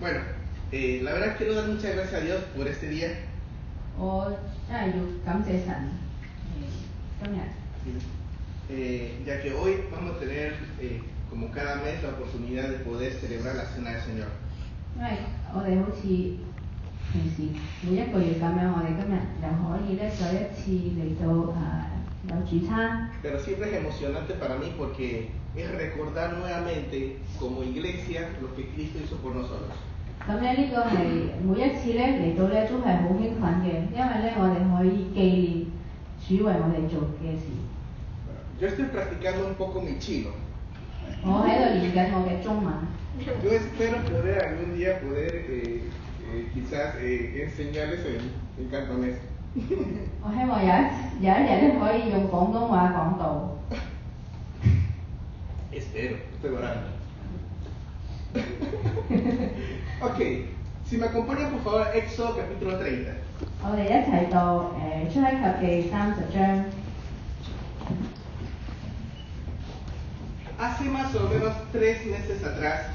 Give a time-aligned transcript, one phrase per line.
[0.00, 0.20] Bueno,
[0.72, 3.08] eh, la verdad quiero dar muchas gracias a Dios por este día.
[3.98, 4.30] Oh,
[8.70, 11.00] eh, ya que hoy vamos a tener, eh,
[11.30, 14.28] como cada mes, la oportunidad de poder celebrar la Cena del Señor.
[17.13, 17.37] 因为我哋好似平时
[17.83, 21.55] 每一个月咁样，我哋今日又可以咧再一次嚟到诶、
[22.29, 23.09] 有主餐。
[23.21, 28.99] Pero siempre es emocionante para mí porque es recordar nuevamente como iglesia lo que Cristo
[29.03, 29.75] hizo por nosotros.
[30.27, 30.95] 咁咧呢个系
[31.43, 35.65] 每一次咧嚟到咧都系好兴奋嘅，因为咧我哋可以纪念
[36.39, 37.51] 主为我哋做嘅事。
[38.59, 40.29] Yo estoy practicando un poco mi chino.
[41.25, 42.73] 我喺度练紧我嘅中文，
[43.19, 45.81] Yo espero poder algún día poder eh,
[46.31, 49.17] eh, quizás eh, enseñarles en, en cantonés.
[49.55, 53.57] 我希望有一有一日咧可以用广东话讲到。
[55.71, 56.87] Espero, estoy orando.
[60.01, 60.45] ok,
[60.89, 63.13] si me acompañan por favor, Éxodo capítulo 30.
[63.63, 64.73] 我哋一齐到
[65.09, 66.65] 诶、出埃及记三十章。
[70.57, 72.87] Hace más o menos tres meses atrás,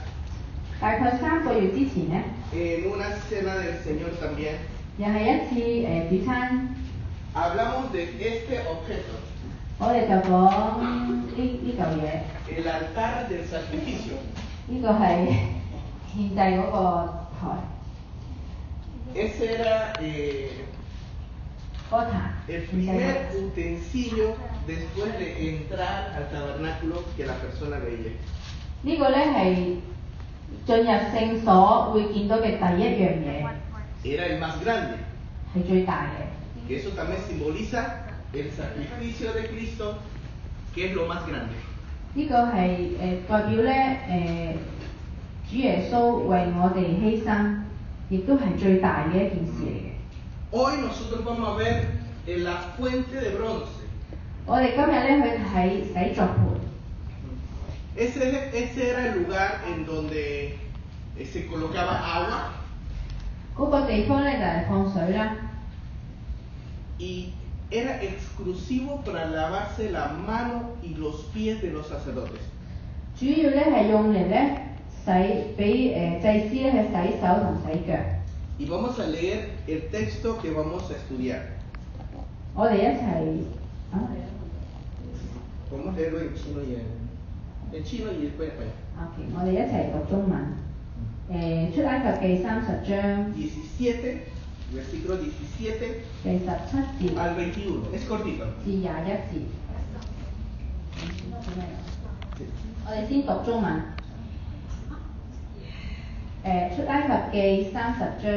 [0.81, 4.59] 大概三个月之前咧， en una cena del Señor también,
[4.99, 5.55] 又系一次
[5.87, 6.69] 诶、主餐，
[7.35, 9.15] hablamos de este objeto,
[9.79, 12.23] 我哋就讲呢呢嚿嘢，
[12.57, 14.15] el altar del sacrificio.
[14.69, 15.03] 呢、个系
[16.15, 17.41] 献祭嗰个台
[19.15, 20.49] Ese era eh,
[21.91, 22.13] 嗰个坛，
[22.49, 24.35] el 献祭 primer 台 utensilio
[24.67, 28.13] después de entrar al tabernáculo que la persona veía.
[28.83, 29.77] 呢个咧系
[30.67, 33.47] 進入聖所會見到嘅第一樣嘢，
[34.05, 34.99] Era el más grande.
[35.55, 36.69] 係最大嘅。
[36.69, 38.05] que eso también simboliza
[38.35, 39.95] el sacrificio de Cristo,
[40.75, 41.55] que es lo más grande.
[42.15, 43.99] 呢個係誒、代表咧
[45.49, 47.61] 誒、主耶穌為我哋犧牲，
[48.11, 49.89] 亦都係最大嘅一件事嚟嘅。
[50.51, 51.85] Hoy nosotros vamos a ver
[52.27, 53.69] en la fuente de bronce.
[54.47, 56.37] 我哋今日咧去睇洗作盤，
[57.96, 60.58] Ese, ese era el lugar en donde
[61.18, 62.54] eh, se colocaba agua.
[66.98, 67.34] Y
[67.70, 72.42] era exclusivo para lavarse la mano y los pies de los sacerdotes.
[78.60, 81.58] Y vamos a leer el texto que vamos a estudiar.
[85.72, 87.04] Vamos a leerlo en chino y en...
[87.73, 88.73] en chino y después en español.
[88.99, 90.33] OK，我哋一齊讀中文。
[91.31, 92.97] 誒、出埃及記三十章
[93.35, 93.37] 17,
[94.73, 95.61] versículo 17
[96.25, 97.93] 第十七節 al 21.
[97.95, 98.45] Es cortito.
[98.65, 99.45] 至廿一節。
[102.87, 103.67] 我哋先讀中文。
[106.45, 108.33] 誒、出埃及記三十章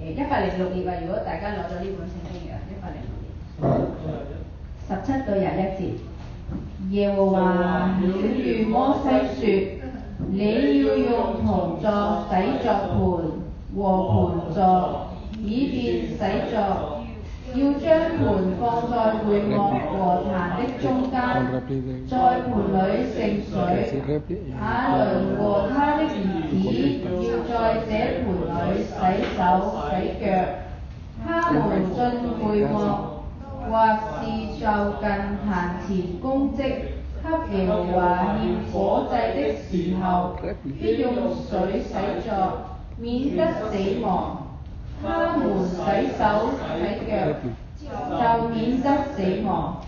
[0.00, 0.94] 誒一百零六頁啊！
[1.02, 3.68] 如果大家攞咗呢本聖經嘅，一百零六頁。
[4.88, 5.82] 十七到廿一節，
[6.90, 9.08] 耶和華曉諭摩西
[9.40, 9.78] 說：
[10.30, 15.06] 你要用銅作洗作盤和盤座，
[15.42, 17.00] 以便洗作。
[17.52, 21.18] 要將盤放在會幕和壇的中間，
[22.08, 24.00] 在盤裏盛水。
[24.54, 26.14] 亞倫和他的兒
[26.48, 26.54] 子
[27.26, 27.90] 要在這
[28.22, 28.94] 盤裏洗
[29.36, 29.40] 手
[29.74, 30.24] 洗腳。
[31.26, 32.00] 他們進
[32.38, 33.13] 會幕
[33.68, 34.26] 或是
[34.58, 34.66] 就
[35.00, 35.08] 近
[35.46, 35.48] 坛
[35.86, 36.58] 前供职，
[37.50, 39.38] 给耶和华献火祭的
[39.70, 40.36] 时候，
[40.80, 41.92] 必用水洗
[42.26, 42.30] 作，
[42.98, 44.46] 免得死亡。
[45.02, 45.76] 他们洗
[46.18, 46.60] 手洗
[47.06, 47.10] 脚，
[48.18, 49.82] 就免得死亡。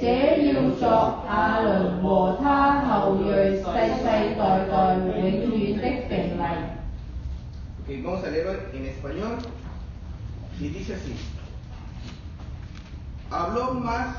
[0.00, 3.24] 这要作亚伦和他后裔
[3.56, 6.40] 世世代代永远的定例。
[7.80, 9.38] Ok, vamos a leerlo en español.
[10.60, 11.14] Y dice así.
[13.31, 14.15] Habló más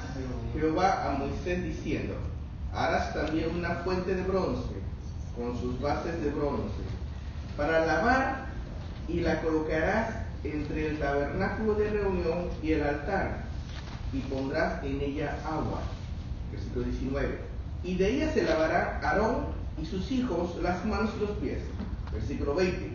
[0.53, 2.15] Jehová a Moisés diciendo,
[2.73, 4.75] harás también una fuente de bronce
[5.37, 6.83] con sus bases de bronce
[7.57, 8.47] para lavar
[9.09, 10.11] y la colocarás
[10.45, 13.43] entre el tabernáculo de reunión y el altar
[14.13, 15.81] y pondrás en ella agua.
[16.53, 17.39] Versículo 19.
[17.83, 19.47] Y de ella se lavará Aarón
[19.81, 21.59] y sus hijos las manos y los pies.
[22.13, 22.93] Versículo 20.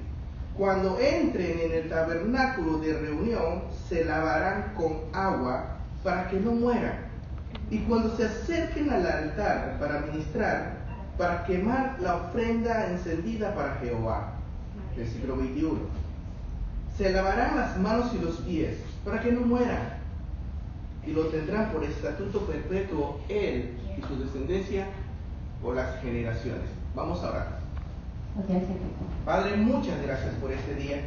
[0.57, 5.74] Cuando entren en el tabernáculo de reunión, se lavarán con agua
[6.05, 6.99] para que no muera.
[7.71, 10.77] Y cuando se acerquen al altar para ministrar,
[11.17, 14.33] para quemar la ofrenda encendida para Jehová.
[14.95, 15.79] Versículo 21.
[16.95, 19.97] Se lavarán las manos y los pies para que no muera.
[21.05, 24.85] Y lo tendrán por estatuto perpetuo él y su descendencia
[25.61, 26.69] por las generaciones.
[26.93, 27.59] Vamos a orar.
[29.25, 31.01] Padre, muchas gracias por este día.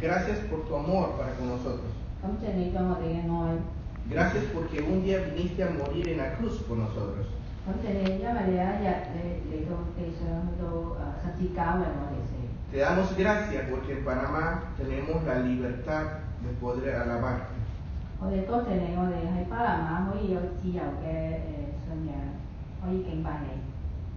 [0.00, 1.97] Gracias por tu amor para con nosotros.
[4.10, 7.26] Gracias porque un día viniste a morir en la cruz con nosotros.
[12.72, 16.04] Te damos gracias porque en Panamá tenemos la libertad
[16.42, 17.52] de poder alabarte.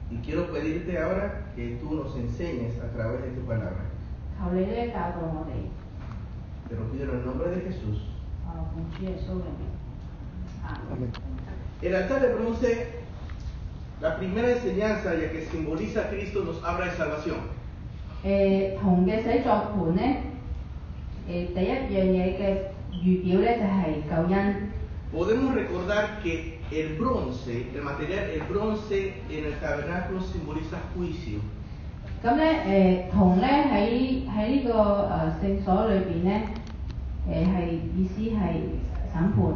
[0.09, 3.85] Y quiero pedirte ahora que tú nos enseñes a través de tu palabra.
[6.70, 7.98] 求你咧教导我哋， Te lo pido en el nombre de Jesús.
[8.46, 9.62] 啊奉主耶稣嘅名。
[10.64, 10.80] 啊，
[11.82, 12.86] El altar de bronce,
[14.00, 17.36] la primera enseñanza, ya que simboliza a Cristo, nos habla de salvación.
[18.24, 20.22] 诶铜嘅洗作盘咧，
[21.28, 22.42] 诶、第一样嘢嘅
[22.92, 24.70] 预表咧就系、救恩。
[25.12, 31.38] Podemos recordar que el bronce, el material, el bronce en el tabernáculo simboliza juicio.
[32.24, 36.42] 咁咧诶铜咧喺喺呢个诶、圣所里边咧，
[37.28, 38.60] 诶、系意思系
[39.12, 39.54] 审判。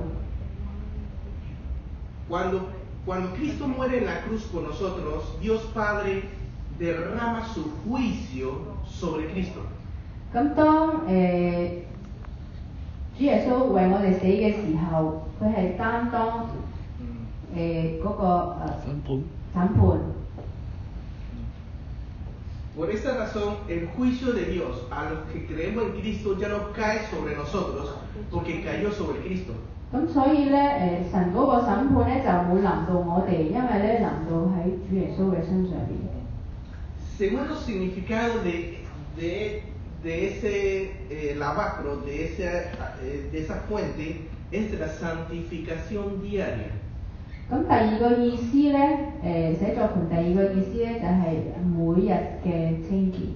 [2.28, 2.60] Cuando,
[3.04, 6.22] cuando Cristo muere en la cruz por nosotros, Dios Padre
[6.78, 8.52] derrama su juicio
[8.86, 9.60] sobre Cristo.
[10.32, 11.70] 咁当诶、
[13.18, 16.46] 主耶稣为我哋死嘅时候，佢系担当
[17.56, 18.56] 诶嗰、个
[18.86, 20.13] 诶、审判。
[22.76, 26.72] Por esta razón, el juicio de Dios a los que creemos en Cristo ya no
[26.72, 27.96] cae sobre nosotros,
[28.30, 29.52] porque cayó sobre Cristo.
[29.92, 36.08] 咁所以咧诶、神嗰个审判咧就冇临到我哋，因为咧临到喺主耶稣嘅身上边。
[37.18, 38.78] Segundo significado de,
[39.18, 39.62] de,
[40.04, 42.68] de ese eh, lavacro, de, ese,
[43.02, 46.70] eh, de esa fuente, es de la santificación diaria.
[47.50, 52.12] 咁第二个意思咧，诶、写作盘第二个意思咧就系、每日
[52.44, 53.34] 嘅清洁。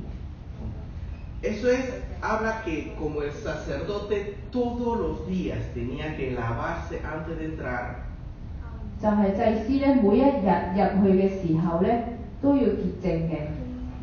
[1.43, 1.81] Eso es,
[2.23, 7.97] habla que como el sacerdote todos los días tenía que lavarse antes de entrar,
[9.03, 12.05] 就系祭司咧，每一日入去嘅时候咧，
[12.41, 13.51] 都要洁净嘅，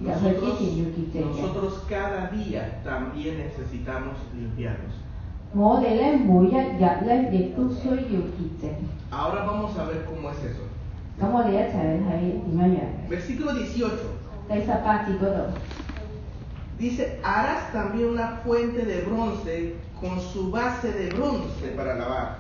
[0.02, 1.42] 入去之 nosotros, 前要洁净嘅。
[1.42, 4.94] nosotros cada día también necesitamos limpiarnos.
[5.54, 8.64] 我哋咧每一日咧，亦都需要洁净。
[9.12, 10.64] Ahora vamos a ver cómo es eso.
[11.20, 12.12] 咁我哋一齐去睇
[12.46, 12.80] 点样样。
[13.10, 13.92] Versículo 18.
[14.50, 15.52] 第十八节嗰度，
[16.80, 22.38] Dice, harás también una fuente de bronce con su base de bronce para lavar.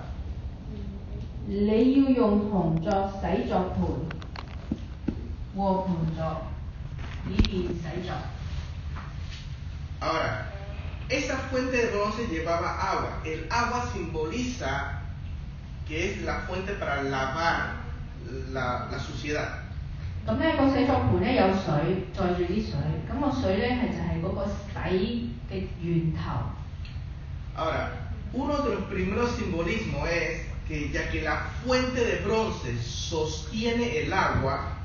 [1.48, 1.68] 你
[2.04, 3.86] 要用铜作洗作盘
[5.56, 6.38] 和盘座，
[7.30, 8.14] 以便洗作。
[10.00, 10.48] Ahora,
[11.10, 13.22] esa fuente de bronce llevaba agua.
[13.26, 15.02] El agua simboliza
[15.88, 17.74] que es la fuente para lavar
[18.52, 19.58] la, la suciedad.
[20.26, 22.78] 咁咧个洗作盘咧有水载住啲水，
[23.10, 26.52] 咁、个水咧系就系嗰个洗嘅源头。
[27.58, 27.90] Ahora,
[28.34, 34.14] uno de los primeros simbolismos es que ya que la fuente de bronce sostiene el
[34.14, 34.78] agua,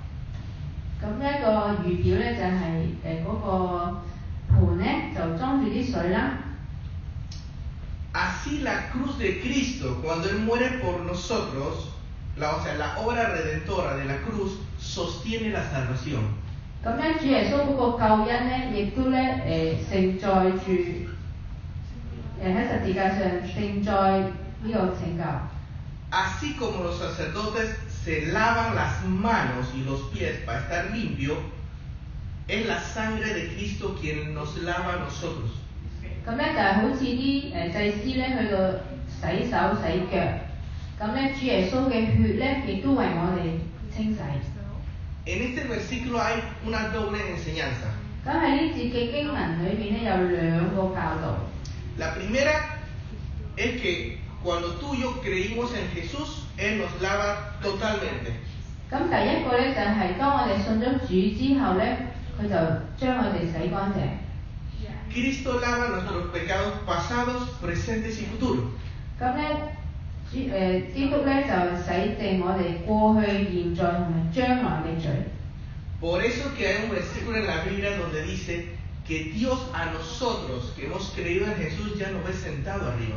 [1.02, 1.48] 咁呢一个
[1.86, 4.00] 预表咧就系诶嗰个
[4.50, 6.38] 盘咧就装住啲水啦。
[8.12, 11.90] así la cruz de Cristo, cuando Él muere por nosotros,
[12.36, 16.22] la, o sea, la obra redentora de la cruz sostiene la salvación.
[16.84, 20.72] 咁咧主耶稣嗰个救恩咧，亦都咧诶承载住
[22.42, 24.20] 诶喺十字架上承载
[24.62, 25.24] 呢个拯救。
[26.10, 31.36] Así como los sacerdotes se lavan las manos y los pies para estar limpios,
[32.50, 35.50] es la sangre de Cristo quien nos lava a nosotros.
[36.26, 38.58] 咁咧就系好似啲诶祭司咧去到
[39.08, 40.18] 洗手洗脚，
[40.98, 44.20] 咁咧主耶稣嘅血咧亦都为我哋清洗。
[45.28, 47.90] En este versículo hay una doble enseñanza.
[48.24, 51.38] 咁喺呢节嘅经文里边咧有两个教导。
[51.98, 52.80] La primera
[53.56, 58.32] es que cuando tú y yo creímos en Jesús, Él nos lava totalmente.
[58.90, 61.96] 咁第一个咧就系、当我哋信咗主之后咧，
[62.40, 62.54] 佢就
[62.96, 64.26] 将我哋洗干净。
[65.12, 68.66] Cristo lava nuestros pecados pasados, presentes y futuros.
[69.18, 69.72] 咁咧
[70.30, 71.90] 主诶、基督咧就洗
[72.20, 73.26] 净我哋过去、
[73.62, 75.10] 现在同埋将来嘅罪。
[76.00, 78.66] Por eso que hay un versículo en la Biblia donde dice
[79.06, 83.16] que Dios a nosotros que hemos creído en Jesús ya nos ve sentado arriba.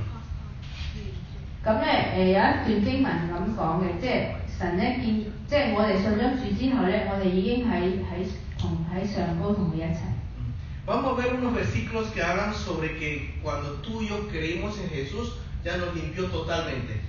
[1.65, 4.25] 咁咧诶有一段经文咁讲嘅，即系
[4.57, 8.42] 神咧见，即系我哋信咗主之后咧，我哋已经喺喺同喺上高同佢一齐。
[10.38, 10.86] Mm.
[10.86, 14.90] Vamos a ver unos versículos que hablan sobre que cuando tú y yo creímos en
[14.90, 17.00] Jesús, ya nos limpió totalmente.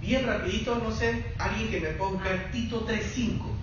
[0.00, 3.58] Bien rapidito, no sé, alguien que me pueda buscar Tito 3.5.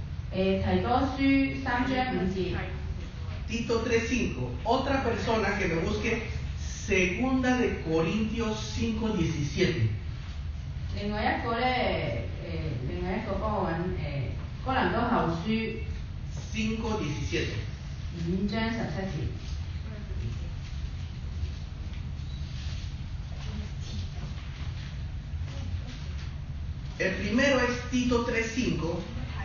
[3.48, 4.34] Tito 3.5.
[4.64, 6.24] Otra persona que me busque
[6.87, 9.88] Segunda de Corintios 5.17.
[10.97, 15.47] 另外一个咧诶、另外一个帮我揾诶、哥林多后书
[16.52, 17.47] 5.17.
[18.28, 19.30] 五章十七节。
[26.99, 28.99] El primero es Tito 3.5.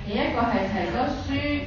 [0.06, 1.66] 第一个系提多书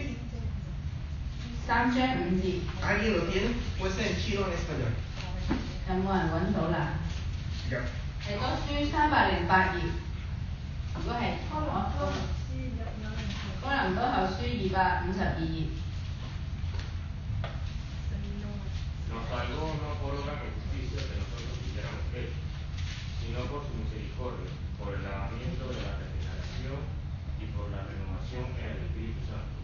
[1.67, 3.49] 三章五节， ¿Alguien lo tiene?
[3.79, 4.93] Puede ser en chino o en español.
[5.89, 6.99] 有冇人揾到啦？
[7.71, 7.81] Ya.
[8.25, 9.81] 提多书三百零八页，
[10.97, 11.55] 如果系我
[13.61, 14.77] 哥林多后书二百
[15.07, 15.69] 五十二页。
[19.09, 22.29] Nos salvó no por obra de justicia que nosotros hiciéramos él,
[23.21, 26.77] sino por su misericordia, por el lavamiento de la regeneración
[27.41, 29.57] y por la renovación en el Espíritu Santo.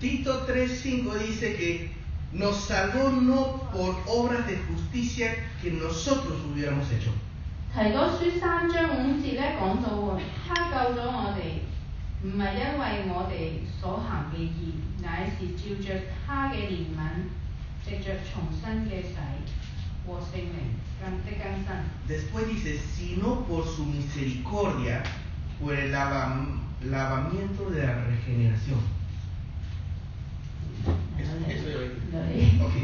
[0.00, 1.92] Tito 3.5 dice que
[2.34, 7.10] nos salvó no por obras de justicia que nosotros hubiéramos hecho.
[7.72, 11.62] 提多书三章五节咧讲到喎，他救咗我哋，
[12.26, 17.30] 唔系因为我哋所行嘅义，乃是照着他嘅怜悯，
[17.84, 19.14] 藉着重生嘅洗
[20.06, 21.70] 和圣灵更的更新。
[22.08, 25.02] Después dice, sino por su misericordia,
[25.60, 26.46] por el lava-
[26.84, 28.80] lavamiento de la regeneración.
[31.24, 32.58] Eso- eso yo dije.
[32.58, 32.74] Lo Ok.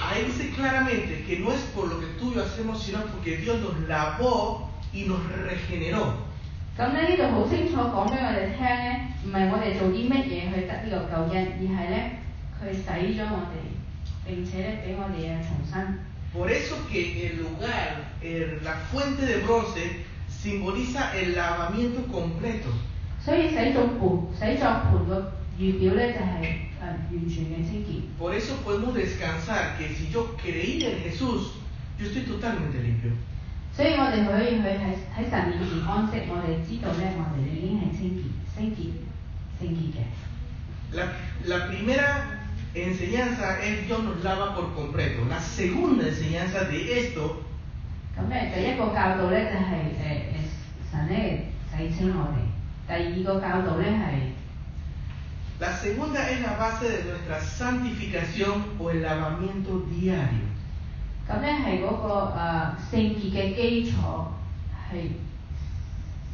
[0.00, 3.36] Ahí dice claramente que no es por lo que tú y yo hacemos, sino porque
[3.38, 6.14] Dios nos lavó y nos regeneró.
[6.78, 12.10] 咁咧呢度好清楚讲俾我哋听咧，唔系我哋做啲乜嘢去得呢个救恩，而系咧
[12.58, 15.98] 佢洗咗我哋，并且咧俾我哋嘅重生。
[16.32, 22.70] Por eso que el lugar, el- la fuente de bronce, simboliza el lavamiento completo.
[23.20, 26.65] 所以洗咗盘、洗作盘个预表咧就系、诶、完全嘅清洁。
[28.17, 31.53] por eso podemos descansar que si yo creí en Jesús,
[31.99, 33.11] yo estoy totalmente limpio.
[41.45, 42.39] La, primera
[42.73, 45.25] enseñanza es Dios nos lava por completo.
[45.25, 47.43] La segunda enseñanza de esto
[55.60, 60.48] La segunda es la base de nuestra santificación o el lavamiento diario.
[61.28, 63.94] 咁咧系嗰个诶、呃、圣洁嘅基础
[64.90, 65.12] 系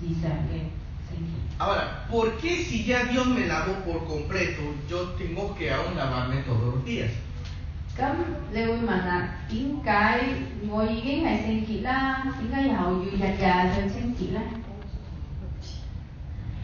[0.01, 0.65] 时常嘅
[1.07, 1.59] 圣洁。
[1.59, 6.43] Ahora, ¿por qué si ya Dios me lavó por completo, yo tengo que aún lavarme
[6.47, 7.11] todos los días?
[7.99, 8.15] 咁
[8.53, 10.21] 你会问啦，点解
[10.71, 12.23] 我已经系圣洁啦？
[12.41, 14.41] 点解又要日日去清洁咧？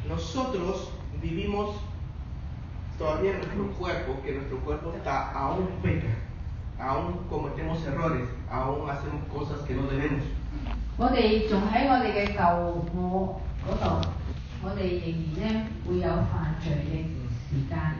[0.09, 0.89] Nosotros
[1.21, 1.75] vivimos
[2.99, 6.15] todavía en nuestro cuerpo, que nuestro cuerpo está aún peca,
[6.79, 10.23] aún cometemos errores, aún hacemos cosas que no debemos.
[10.97, 12.57] 我哋仲喺我哋嘅旧
[12.95, 14.09] 我嗰度，
[14.63, 17.05] 我哋仍然咧会有犯罪嘅
[17.51, 17.97] 时间。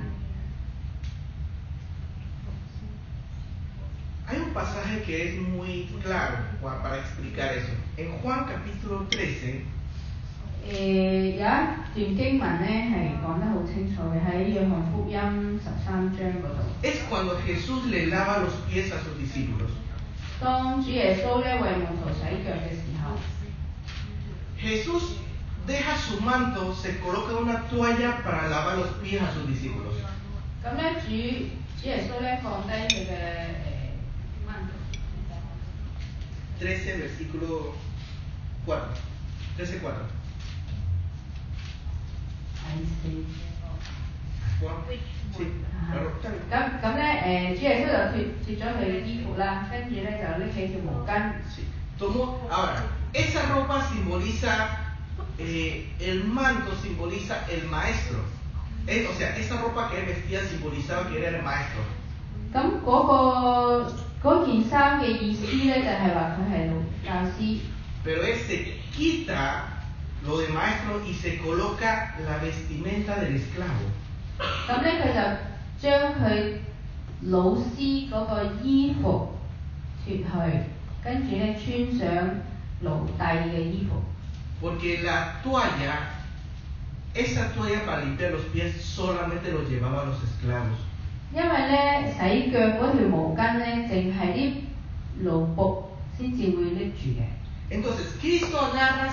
[4.27, 7.73] Hay un pasaje que es muy claro pa- para explicar eso.
[7.99, 9.65] En Juan capítulo 13,
[10.67, 16.59] 诶、有一段经文咧系讲得好清楚嘅，喺约翰福音十三章嗰度。
[16.83, 19.71] es cuando Jesús le lava los pies a sus discípulos.
[20.41, 23.17] 当主耶稣咧为门徒洗脚嘅时候，
[24.61, 25.17] Jesús
[25.67, 29.95] deja su manto, se coloca una toalla para lavar los pies a sus discípulos.
[30.65, 31.09] 咁咧主
[31.81, 33.13] 主耶稣咧放低佢嘅
[33.69, 34.51] 诶掹
[36.61, 37.75] 13, versículo
[38.67, 38.79] 4.
[39.59, 39.93] 13, 4.
[46.51, 48.15] 咁咁咧誒，主耶穌就脱
[48.45, 51.63] 脱咗佢嘅衣服啦，跟住咧就拎起條毛巾， Sí.
[51.99, 54.69] Tomó, ahora, esa ropa simboliza,
[55.39, 58.19] eh, el manto simboliza el maestro.
[58.87, 61.83] Eh, o sea, esa ropa que él vestía simbolizaba que él era el maestro.
[62.53, 66.75] 咁嗰、個嗰件衫嘅意思咧就係話佢係老
[67.05, 67.59] 教師，
[68.05, 69.63] Pero él se quita
[70.27, 73.91] lo de maestro y se coloca la vestimenta del esclavo.
[74.69, 76.55] 咁咧佢就将佢
[77.23, 79.37] 老师嗰个衣服
[80.05, 80.59] 脱去，
[81.05, 82.31] 跟住咧穿上
[82.81, 84.03] 奴隶嘅衣服。
[84.61, 86.09] Porque la toalla,
[87.15, 90.79] esa toalla para limpiar los pies solamente lo llevaban los esclavos.
[91.33, 94.53] 因为咧洗脚嗰条毛巾咧，净系啲
[95.21, 95.85] 奴仆
[96.17, 97.25] 先至会拎住嘅。
[97.71, 99.11] Entonces, Cristo agarra,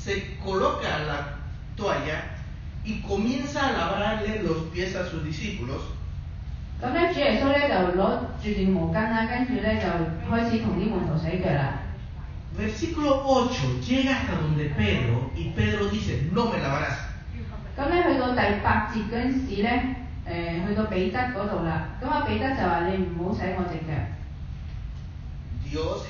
[0.00, 1.34] se coloca la
[1.76, 2.22] toalla
[2.84, 5.82] y comienza a lavarle los pies a sus discípulos.
[6.80, 9.86] 咁咧，主耶稣咧就攞住条毛巾啦，跟住咧就
[10.30, 11.80] 开始同啲门徒洗脚啦。
[12.58, 16.96] Versículo 8 llega hasta donde Pedro y Pedro dice, no me lavarás.
[17.76, 19.94] 咁咧去到第八节嗰阵时咧，
[20.28, 23.92] 诶、去到彼得嗰度啦，咁啊彼得就话你唔好洗我只脚。
[25.64, 26.04] Dios,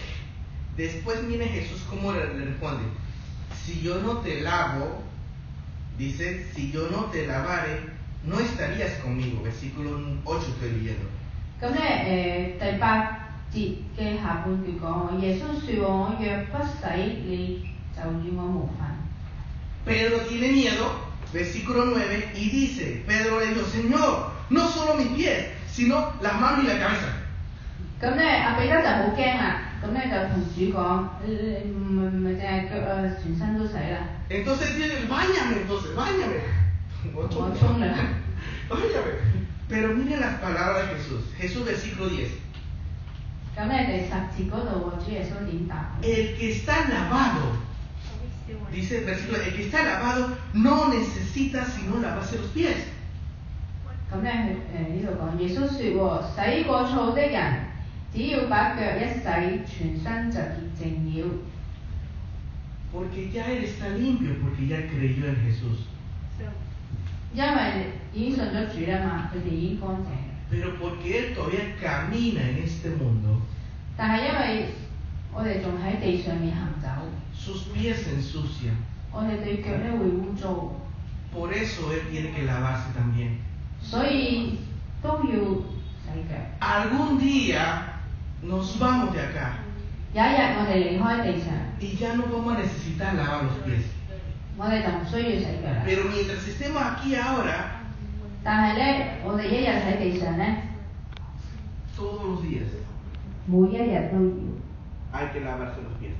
[0.76, 2.84] después viene Jesús como le le responde,
[3.64, 5.02] si yo no te lavo,
[5.98, 7.80] dice, si yo no te lavare,
[8.24, 9.42] no estarías conmigo.
[9.42, 11.08] Versículo 8 estoy leyendo.
[11.60, 18.86] 咁咧诶第八节嘅下半句讲，耶稣说我若不洗你，就与我无份。
[19.86, 20.90] Pedro tiene miedo,
[21.32, 26.64] versículo 9, y dice, Pedro le dijo, Señor, no solo mis pies, sino las manos
[26.64, 27.08] y la cabeza.
[27.98, 33.98] 咁咧阿彼得就好惊啦， 咁咧就同主讲，诶唔系唔系净系脚啊，全身都洗啦。
[34.28, 36.40] Entonces dice, báñame, entonces, báñame.
[37.14, 37.94] 我冲凉。
[38.68, 39.12] Báñame.
[39.68, 41.22] Pero miren las palabras de Jesús.
[41.38, 42.28] Jesús versículo 10.
[43.56, 45.96] 咁咧第十节嗰度喎，主耶稣点答？
[46.02, 47.56] El que está lavado,
[48.70, 52.76] dice el versículo, el que está lavado no necesita sino lavarse los pies.
[54.12, 57.42] 咁咧佢诶呢度讲，耶稣说喎，洗过澡的人，
[58.14, 61.28] 只要把脚一洗，全身就洁净了。
[62.92, 65.84] Porque ya él está limpio, porque ya creyó en Jesús.
[67.34, 70.26] 因为已经信咗主啦嘛，佢哋已经干净嘅。
[70.50, 73.40] Pero porque él todavía camina en este mundo,
[73.96, 74.66] 但系因为
[75.34, 76.88] 我哋仲喺地上面行走，
[77.36, 78.76] sus pies se ensucian.
[79.12, 80.72] 我哋对脚咧会污糟，
[81.34, 83.36] Por eso él tiene que lavarse también.
[83.82, 84.58] 所以
[85.02, 85.44] 都要
[86.00, 86.36] 洗脚。
[86.60, 87.89] Algún día
[88.43, 89.59] nos vamos de acá.
[91.79, 93.85] Y ya no vamos a necesitar lavar los pies.
[95.85, 97.81] Pero mientras estemos aquí ahora,
[101.95, 102.67] todos los días
[105.13, 106.13] hay que lavarse los pies.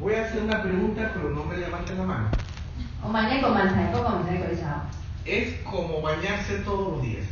[0.00, 2.28] Voy a hacer una pregunta, pero no me levanten la mano.
[5.24, 7.24] Es como bañarse todos los días.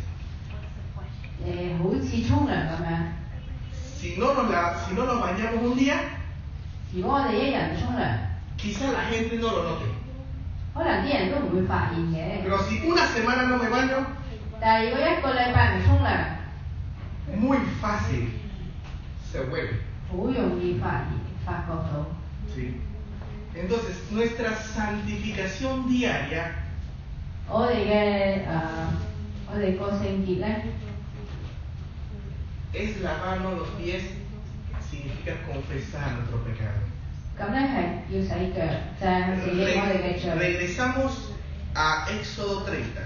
[1.46, 3.14] 诶、好似冲凉咁样。
[4.00, 5.96] Si no nos, la- si no nos bañamos un día,
[6.94, 8.18] 如果我哋一日唔冲凉，
[8.58, 9.86] quizá la gente no lo note.
[10.74, 12.44] 可能啲人都唔会发现嘅。
[12.44, 14.04] Pero si una semana no me baño,
[14.60, 18.28] 但系如果一个礼拜唔冲凉， muy fácil
[19.32, 19.74] se huele.
[20.12, 22.06] 好容易发现发觉到。
[22.54, 22.74] ¿sí?
[23.56, 26.52] Entonces, nuestra santificación diaria
[27.48, 28.50] 我哋嘅诶，
[29.52, 30.66] 我哋个圣洁咧，
[32.79, 34.03] es lavarnos los pies,
[34.91, 36.79] significa confesar nuestro pecado.
[40.39, 41.33] Regresamos
[41.75, 43.01] a Éxodo 30.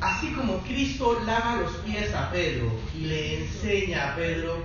[0.00, 4.64] Así como Cristo lava los pies a Pedro y le enseña a Pedro,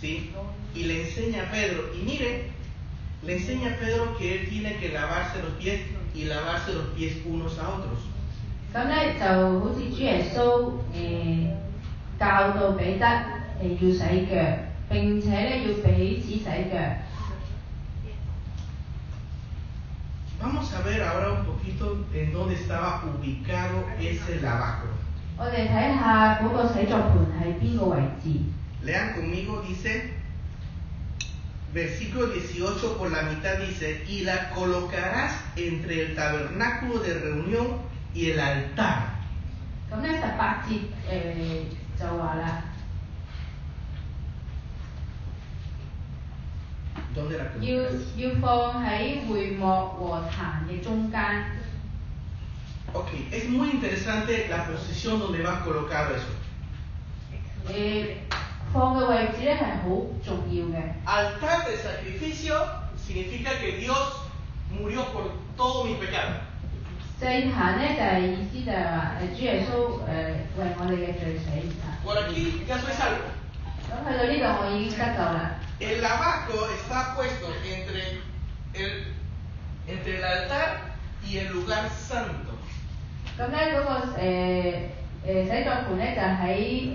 [0.00, 0.30] ¿sí?
[0.74, 2.50] Y le enseña a Pedro, y mire,
[3.24, 5.80] le enseña a Pedro que él tiene que lavarse los pies
[6.14, 7.98] y lavarse los pies unos a otros.
[8.73, 11.49] 咁咧就好似主耶稣诶、
[12.19, 14.57] 教导彼得诶、要洗脚，
[14.89, 16.79] 并且咧要彼此洗脚。
[20.41, 24.89] Vamos a ver ahora un poquito en dónde estaba ubicado ese lavacro.
[25.37, 28.39] 我哋睇下嗰个洗濯盘喺边个位置。
[28.85, 30.09] Lean conmigo, dice,
[31.73, 37.67] versículo 18 por la mitad dice, y la colocarás entre el tabernáculo de reunión
[38.13, 39.09] y el altar.
[39.91, 42.63] 咁咧十八节诶、就话啦，
[47.15, 48.17] ¿Dónde la 要 colocarás?
[48.17, 51.45] 要放喺会幕和坛嘅中间。
[52.93, 56.25] Ok, es muy interesante la posición donde vas colocado eso.
[57.67, 58.15] 诶、
[58.73, 60.93] 放嘅位置咧系好重要嘅。
[61.05, 62.55] Altar de sacrificio
[62.97, 64.23] significa que Dios
[64.71, 66.41] murió por todo mi pecado.
[67.19, 70.07] 祭坛咧就系、意思就系话诶主耶稣诶、
[70.59, 71.49] 为我哋嘅罪死
[71.81, 71.93] 啊。
[72.03, 73.31] Por aquí ya soy salvo.
[73.89, 75.51] 咁去到呢度我已经得救啦。
[75.79, 78.19] El lavacro está puesto entre
[78.73, 79.03] el,
[79.87, 80.67] entre el altar
[81.25, 82.53] y el lugar santo.
[83.37, 84.23] 咁咧嗰个诶
[85.25, 86.45] 诶洗濯盘咧就喺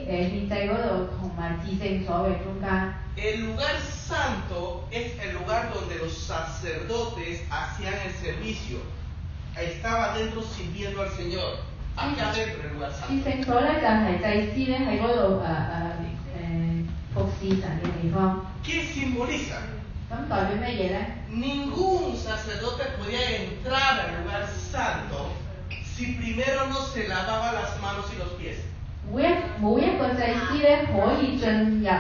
[0.07, 2.95] 诶献祭嗰度同埋至圣所嘅中间。
[3.17, 8.79] El lugar santo es el lugar donde los sacerdotes hacían el servicio.
[9.57, 11.59] Estaba adentro sirviendo al Señor.
[11.97, 13.25] Acá adentro el lugar 至 santo.
[13.25, 18.47] 圣所咧就系、祭司咧喺嗰度诶诶诶服侍神嘅地方。
[18.65, 19.59] ¿Qué simboliza?
[20.11, 21.07] 咁代表乜嘢咧？
[21.31, 25.33] Ningún sacerdote podía entrar al lugar santo
[25.85, 28.59] si primero no se lavaba las manos y los pies.
[29.13, 29.27] 每一
[29.61, 31.91] 冇一个祭司咧可以进入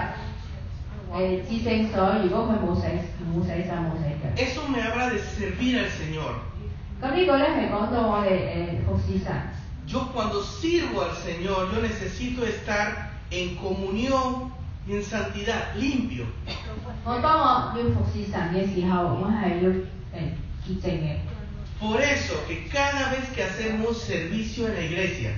[1.13, 2.87] 诶、至圣所，如果佢冇洗
[3.27, 4.29] 冇洗手冇洗脚。
[4.37, 6.33] Eso me habla de servir al Señor.
[7.01, 9.33] 咁呢个咧系讲到我哋诶、服侍神。
[9.87, 14.51] Yo cuando sirvo al Señor, yo necesito estar en comunión
[14.87, 16.25] y en santidad, limpio.
[17.05, 19.81] 我当我要服侍神嘅时候，我系要诶、
[20.67, 21.17] 洁净嘅。
[21.81, 25.31] Por eso que cada vez que hacemos servicio en la iglesia,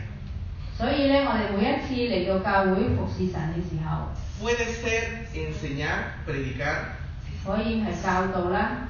[0.79, 4.09] 所以咧，我哋每一次嚟到教会服侍神嘅时候，
[4.41, 6.97] puede ser enseñar, predicar,
[7.45, 8.89] 可以系教导啦，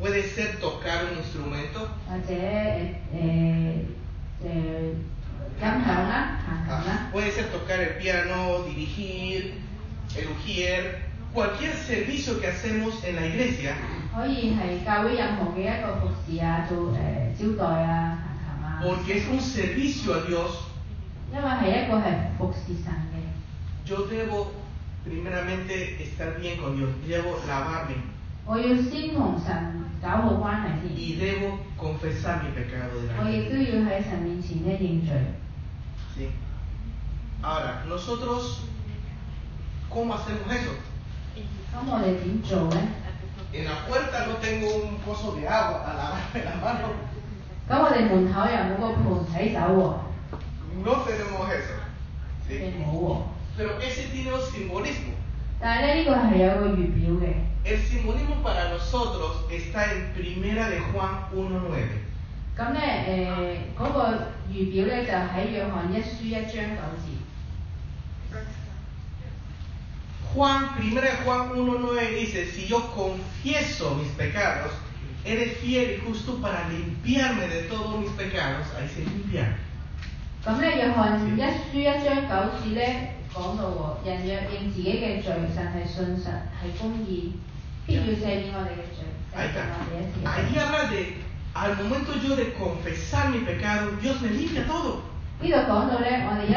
[0.00, 1.88] puede ser tocar un instrumento.
[7.12, 9.54] Puede ser tocar el piano, dirigir,
[10.16, 13.76] el ujier, cualquier servicio que hacemos en la iglesia.
[18.82, 20.68] Porque es un servicio a Dios.
[23.86, 24.52] Yo debo
[25.04, 28.15] primeramente estar bien con Dios, debo lavarme.
[28.45, 35.15] 我要先同神搞好关系先， y debo confesar mi pecado 我亦 delante 都 de 要喺神面前咧认罪。
[36.17, 36.29] ¿sí?
[37.43, 38.61] Ahora, nosotros,
[39.89, 40.71] ¿cómo hacemos eso?
[41.73, 42.81] 咁我哋点做咧？
[43.53, 46.89] En la puerta no tengo un pozo de agua a lavarme la mano.
[47.69, 49.93] 咁我哋门口又冇个盆洗手喎，
[50.83, 51.73] No tenemos eso.
[52.49, 52.73] 你 ¿sí?
[52.83, 53.17] 冇喎。
[53.57, 55.13] Pero ese tiene un simbolismo.
[55.59, 57.33] 但系咧呢个系有个预表嘅。
[57.65, 62.09] El simbolismo para nosotros está en Primera de Juan 1.9.
[62.57, 63.99] 咁咧诶嗰个
[64.51, 67.21] 预表咧就喺约翰一书一章九节。
[70.33, 74.71] Juan, Primera de Juan 1.9 dice, si yo confieso mis pecados,
[75.25, 78.67] eres fiel y justo para limpiarme de todos mis pecados.
[78.77, 79.55] Ahí se limpiar.
[80.43, 83.69] 咁咧约翰一书一章九节咧讲到
[84.03, 87.33] 喎，人若认自己嘅罪，神系信实系公义，
[87.85, 89.59] 必要赦免我哋嘅罪， Ahí 赦 está.
[89.65, 90.59] 免我哋一切嘅 Ahí 罪。
[90.61, 90.95] habla de,
[91.53, 95.01] al momento yo de confesar mi pecado, Dios me limpia todo.
[95.41, 96.55] 呢度讲到咧，我哋一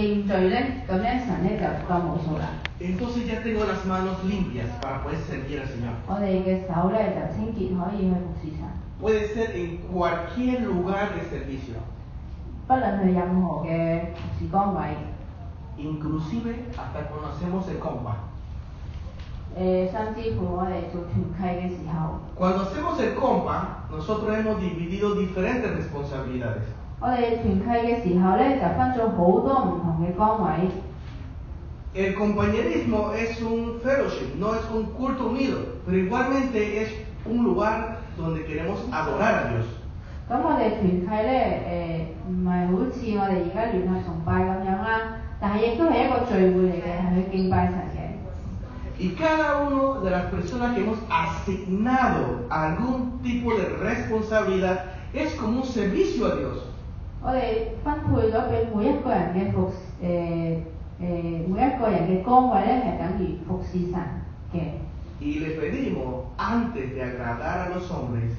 [0.00, 2.48] 认罪咧，咁咧神咧就当冇数啦。
[2.80, 5.94] Entonces ya tengo las manos limpias para poder servir al Señor.
[6.06, 8.64] 我哋嘅手咧就清洁，可以去服侍神，
[9.00, 11.78] Puede ser en cualquier lugar de servicio,
[12.66, 14.94] 不论系任何嘅服侍岗位，
[15.78, 18.14] inclusive hasta cuando hacemos el compa.
[19.58, 26.66] 诶、甚至乎我哋做团契嘅时候， Cuando hacemos el compa, nosotros hemos dividido diferentes responsabilidades.
[27.00, 30.70] 我哋团契嘅时候咧就分咗好多唔同嘅岗位。
[31.94, 36.90] El compañerismo es un fellowship, no es un culto unido, pero igualmente es
[37.26, 39.66] un lugar donde queremos adorar a Dios.
[40.30, 48.01] 咁我哋团契咧诶唔系好似我哋而家联合崇拜咁样啦，但系亦都系一个聚会嚟嘅，系去敬拜神嘅。
[49.03, 55.59] y cada una de las personas que hemos asignado algún tipo de responsabilidad es como
[55.59, 56.69] un servicio a Dios.
[65.19, 68.31] Y le pedimos antes de agradar a los hombres.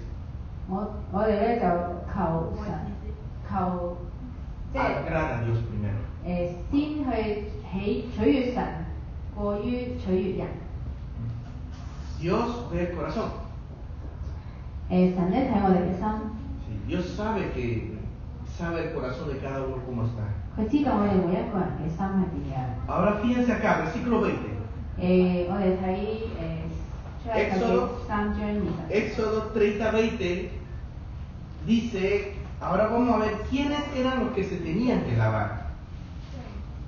[4.75, 5.99] Agrada a Dios primero.
[9.38, 10.48] 诶、先去起取悦神，过于取悦人。
[12.22, 13.30] Dios ve el corazón.
[14.90, 16.04] 诶、神咧睇我哋嘅心，
[16.66, 17.98] Sí, Dios sabe que
[18.58, 20.26] sabe el corazón de cada uno cómo está.
[20.58, 22.58] 佢知道我哋每一个人嘅心系点样。
[22.88, 24.60] Ahora fíjense acá, versículo 20.
[25.00, 25.86] 诶、我哋睇
[26.36, 28.92] 诶出埃及记 Éxodo 三章二十。
[28.92, 30.50] Éxodo 30, 20
[31.66, 35.63] dice, ahora vamos a ver quiénes eran los que se tenían que lavar.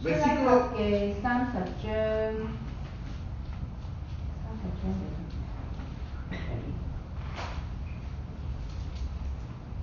[0.03, 0.77] Versículo.
[0.77, 1.17] Que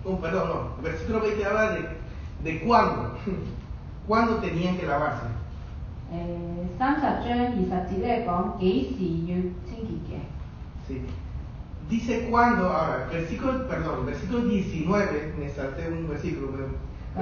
[0.05, 0.75] Oh, perdón, no.
[0.77, 1.87] El versículo 20 habla de,
[2.43, 3.17] de cuándo.
[4.07, 5.27] ¿Cuándo tenían que lavarse?
[10.87, 11.01] Sí.
[11.89, 16.67] Dice cuándo, ahora, versículo, perdón, versículo 19, me salté un versículo, pero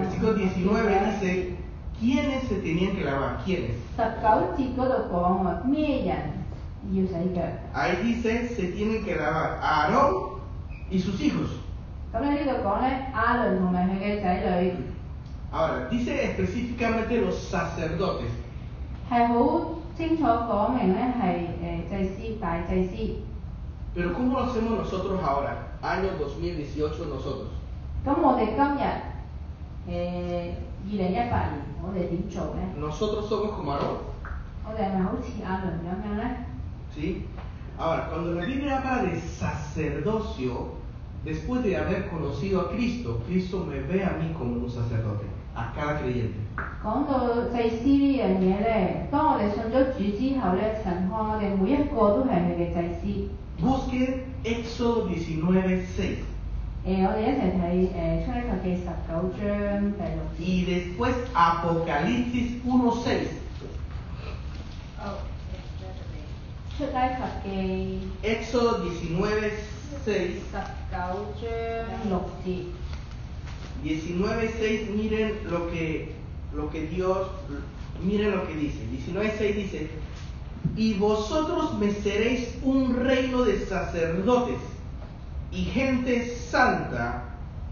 [0.03, 1.55] versículo 19 dice
[2.00, 3.38] ¿Quiénes se tenían que lavar?
[3.44, 3.72] ¿Quiénes?
[3.96, 6.16] 十九节嗰度讲喎，咩人
[6.92, 7.40] 要洗脚？
[7.74, 10.40] Ahí dice, se tienen que lavar Aarón
[10.90, 11.50] y sus hijos.
[12.12, 14.72] 咁咧呢度讲咧，亚伦同埋佢嘅仔女
[15.52, 18.30] Ahora, dice específicamente los sacerdotes.
[19.10, 21.46] 系好清楚讲明咧系
[21.88, 23.14] 诶祭司大祭司。
[23.94, 25.56] Pero ¿cómo lo hacemos nosotros ahora?
[25.82, 27.48] Año 2018 nosotros.
[28.04, 28.82] 咁我哋今日
[29.88, 30.50] 诶
[30.88, 32.60] 二零一八年， 我哋点做咧？
[32.80, 33.98] Nosotros somos como Aarón.
[34.64, 36.46] 我哋系咪好似亚伦咁样咧？
[36.94, 37.22] ¿Sí?
[37.78, 40.76] Ahora, cuando la Biblia habla de sacerdocio,
[41.24, 45.72] después de haber conocido a Cristo, Cristo me ve a mí como un sacerdote, a
[45.74, 46.40] cada creyente.
[46.82, 53.28] 讲到祭司呢样嘢咧，当我哋信咗主之后咧，神看我哋每一个都系佢嘅祭司。
[53.60, 56.18] Busquen Éxodo 19, 6.
[56.86, 60.38] 诶、我哋一齐睇诶出埃及记十九章第六节。
[60.38, 62.68] Y después Apocalipsis 1,
[63.02, 63.46] 6.
[66.78, 69.50] 出埃及记 Éxodo 19,
[70.04, 70.06] 6.
[70.06, 70.54] 十
[70.92, 70.96] 九
[71.40, 71.46] 章
[72.08, 72.46] 六节。
[73.82, 76.12] 19, 6, miren lo que,
[76.54, 77.28] lo que Dios,
[78.02, 78.78] miren lo que dice.
[78.90, 79.90] 19, 6 dice,
[80.76, 84.58] y vosotros me seréis un reino de sacerdotes
[85.52, 87.22] y gente santa.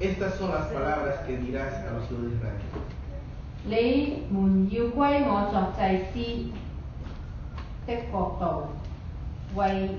[0.01, 2.61] Estas son las palabras que dirás a los hijos de Israel.
[3.67, 6.51] 你们要归我作祭司
[7.87, 8.67] 的国度，
[9.59, 9.91] 为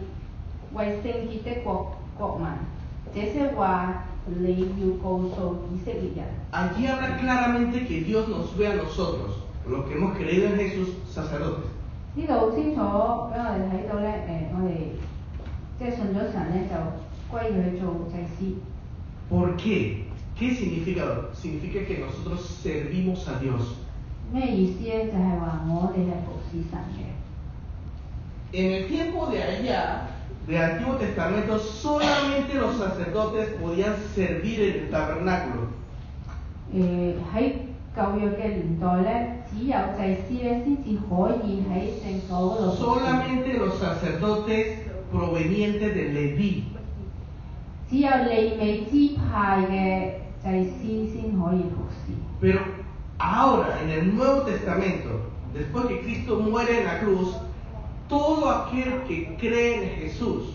[0.73, 2.47] 为圣洁的国国民。
[3.15, 6.25] 这些话你要告诉以色列人。
[6.51, 10.89] Allí habla claramente que Dios nos ve a nosotros, los que hemos creído en Jesús,
[11.09, 11.69] sacerdotes.
[12.15, 12.81] 呢度好清楚
[13.31, 14.71] 俾我哋睇到咧，诶、我哋
[15.79, 17.08] 即系信咗神咧，就归佢做祭司。
[19.28, 20.04] ¿Por qué?
[20.38, 21.28] ¿Qué significa?
[21.34, 23.76] Significa que nosotros servimos a Dios.
[28.52, 30.08] En el tiempo de allá,
[30.46, 35.68] del Antiguo Testamento, solamente los sacerdotes podían servir en el tabernáculo.
[42.76, 44.78] Solamente los sacerdotes
[45.12, 46.64] provenientes de Leví.
[47.89, 50.11] 只有利未支派嘅
[50.43, 52.13] 祭司先可以服侍。
[52.41, 52.59] Pero
[53.17, 55.21] ahora, en el Nuevo Testamento,
[55.53, 57.35] después que Cristo muere en la cruz,
[58.09, 60.53] todo aquel que cree en Jesús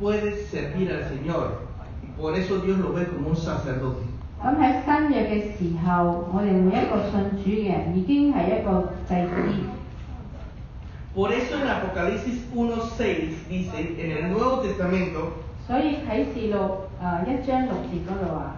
[0.00, 1.66] puede servir al Señor.
[2.02, 4.02] Y por eso Dios lo ve como un sacerdote.
[4.40, 9.32] 咁喺新约嘅时候，我哋每一个信主嘅人已经系一个祭司。
[11.14, 15.32] Por eso en Apocalipsis 1.6 dice, en el Nuevo Testamento,
[15.66, 16.68] 所以启示录诶、
[17.00, 18.52] 呃一章六节嗰度话，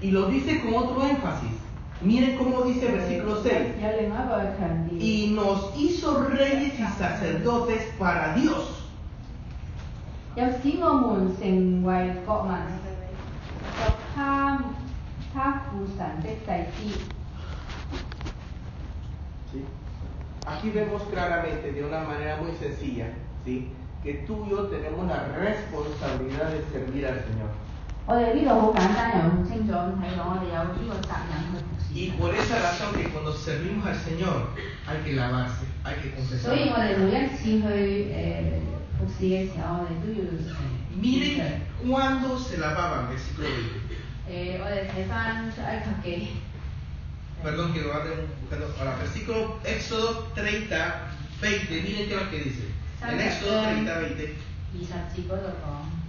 [0.00, 1.54] y lo dice con otro énfasis.
[2.02, 3.80] Miren cómo dice el versículo 6.
[3.80, 4.98] 有另外一个嘅强调。
[4.98, 8.82] Y nos hizo reyes y sacerdotes para Dios.
[10.36, 12.56] 又使我们成为国民，
[13.78, 14.64] 作他
[15.32, 16.98] 他父神的祭司。
[19.52, 19.64] ¿sí?
[20.46, 23.06] Aquí vemos claramente, de una manera muy sencilla,
[23.46, 23.68] ¿sí?
[24.02, 27.50] que tú y yo tenemos la responsabilidad de servir al Señor.
[28.06, 32.18] 我哋呢度好简单又好清楚咁睇到，我哋有呢个责任去服侍 Y 神。
[32.18, 34.50] por esa razón que cuando servimos al Señor
[34.86, 36.44] hay que lavarse, hay que confesar.
[36.44, 38.60] 所以我哋每一次去诶、呃
[38.98, 40.52] 服侍嘅时候，我哋都要诶。
[41.00, 43.88] Miren cuándo se lavaban, versículo 20.
[44.28, 46.28] 诶、我哋睇翻出埃及记
[47.42, 48.66] Perdón que lo anden buscando.
[48.78, 51.08] Ahora, versículo Éxodo 30,
[51.40, 51.82] 20.
[51.82, 52.64] Miren qué es lo que dice.
[53.01, 54.35] En Éxodo 30, 20.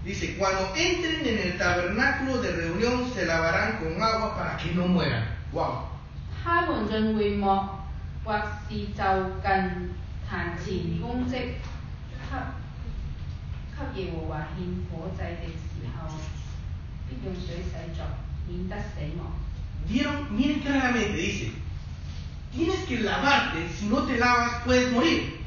[0.04, 4.86] Dice, cuando entren en el tabernáculo de reunión se lavarán con agua para que no
[4.88, 5.24] mueran.
[5.52, 5.86] Wow.
[19.88, 21.52] Vieron, miren claramente, dice,
[22.52, 25.39] tienes que lavarte, si no te lavas puedes morir.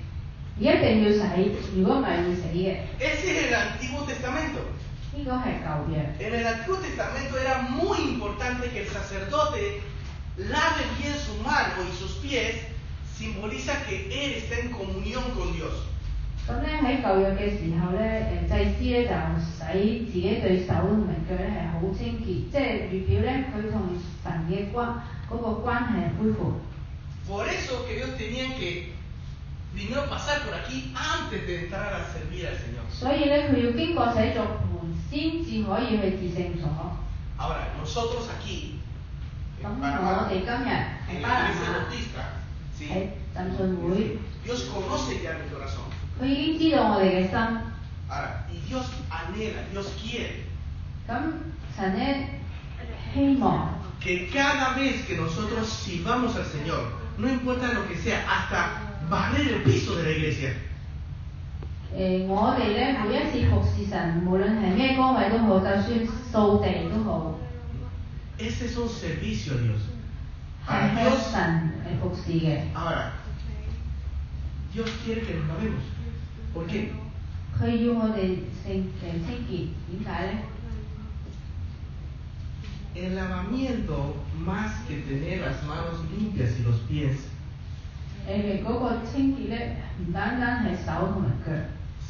[2.99, 4.59] Ese es el Antiguo Testamento.
[6.19, 9.81] En el Antiguo Testamento era muy importante que el sacerdote
[10.37, 12.61] lave bien su mano y sus pies,
[13.17, 15.73] simboliza que él está en comunión con Dios.
[27.27, 28.09] Por eso que ellos
[28.57, 28.93] que
[29.74, 32.84] primero pasar por aquí antes de entrar a servir al Señor.
[32.90, 36.96] 所以咧，佢要经过洗濯盘先至可以去至圣所。
[37.38, 38.78] Ahora, nosotros aquí,
[39.62, 40.70] 咁 en 我 Panamá, 哋今日
[41.08, 42.20] en 喺 la 巴拿 iglesia 马 bautista,
[42.76, 42.80] ¿sí?
[42.90, 45.86] 喺浸信会， Dios conoce ya mi corazón.
[46.20, 47.38] 佢已经知道我哋嘅心。
[48.10, 50.44] Ahora, y Dios anhela, Dios quiere
[51.06, 51.32] 咁
[51.76, 52.40] 神咧
[53.14, 53.68] 希望
[54.00, 59.46] que cada vez que nosotros sirvamos al Señor, no importa lo que sea, hasta barrer
[59.52, 60.50] el piso de la iglesia,
[61.96, 65.86] 诶、我哋咧每一次服侍神，无论系咩岗位都好，就算
[66.32, 67.34] 扫地都好，
[68.38, 69.80] ese es un servicio a Dios.
[70.66, 72.60] 系 Para 向 Dios, 神诶服侍嘅。
[72.74, 73.12] ahora,
[74.74, 75.82] Dios quiere que nos lavemos.
[76.54, 76.90] ¿Por qué?
[77.58, 80.32] 佢要我哋圣诶清洁，点解咧？
[82.94, 87.28] El lavamiento, más que tener las manos limpias y los pies,
[88.28, 91.52] 誒、嗰、個清潔咧，唔單單係手同埋腳，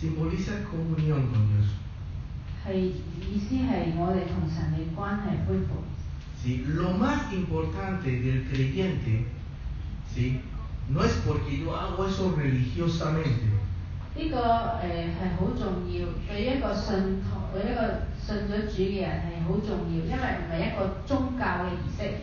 [0.01, 1.69] simboliza comunión con Dios.
[2.67, 5.85] 係意思係我哋同神嘅關係恢復。
[6.43, 6.65] ¿sí?
[6.77, 9.25] Lo más importante del creyente,
[10.15, 10.41] ¿sí?
[10.91, 13.59] no es porque yo hago eso religiosamente,
[14.17, 14.41] 呢、個誒
[15.15, 22.19] 係好重要，對一個信徒對一個信咗主嘅人係好重要，因為唔係一個宗教嘅儀式，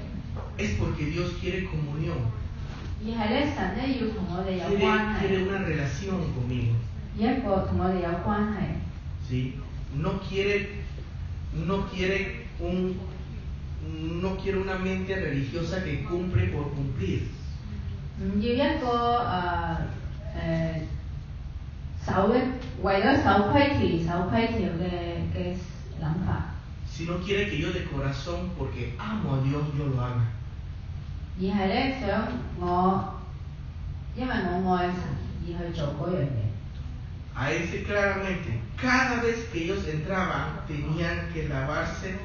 [0.58, 2.20] es porque Dios quiere comunión,
[3.02, 6.74] 而系咧神咧要同我哋有 quiere, 关 quiere 系， una relación conmigo.
[7.18, 8.80] 以一个同我哋有关系，
[9.30, 9.54] ¿sí?
[9.98, 10.68] No quiere,
[11.54, 12.96] no quiere un,
[14.22, 17.22] no quiere una mente religiosa que cumple por cumplir,
[18.20, 19.78] 唔要一个诶
[20.38, 20.82] 诶
[22.06, 22.40] 守一
[22.82, 24.86] 为咗守规条守规条嘅
[25.34, 25.56] 嘅
[26.02, 26.52] 谂法，
[26.88, 30.26] sino quiere que yo de corazón, porque amo a Dios, yo lo haga.
[31.40, 32.28] 而系咧想
[32.60, 33.16] 我
[34.16, 35.02] 因为我爱神
[35.44, 36.46] 而去做嗰样嘢。
[37.38, 42.16] A ese claramente, cada vez que ellos entraban tenían que lavarse,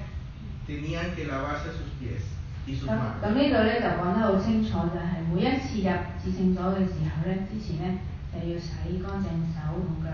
[0.69, 2.23] tenían que lavarse sus pies
[2.65, 3.19] y sus 咁 manos.
[3.21, 5.91] 咁呢度咧就讲得好清楚，就系、每一次入
[6.23, 7.99] 至圣所嘅时候咧，之前咧
[8.33, 8.71] 就要洗
[9.03, 10.11] 干净手同脚。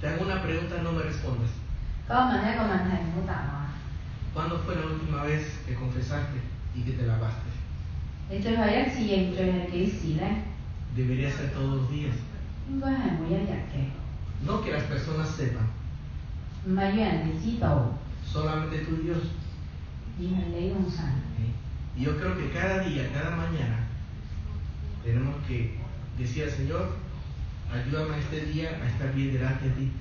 [0.00, 1.54] Te hago una pregunta, no me respondas.
[2.08, 3.66] 咁我问一个问题，唔好答我。
[4.34, 6.38] ¿Cuándo fue la última vez que confesaste
[6.74, 7.48] y que te lavaste?
[8.31, 10.43] Entonces olha aqui a Antônia Tesi, né?
[10.95, 12.15] Deveria ser todos os dias.
[14.45, 15.67] No que las personas sepan.
[18.25, 19.17] Solamente tu Dios.
[21.97, 23.87] Y yo creo que cada día, cada mañana,
[25.03, 25.77] tenemos que
[26.17, 26.95] decir al Señor,
[27.69, 29.91] ayúdame este día a estar bien delante de ti.